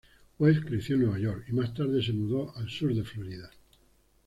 [0.39, 3.51] West creció en Nueva York, y más tarde se mudó al Sur de Florida.